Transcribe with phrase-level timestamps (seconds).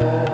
[0.00, 0.27] Lord.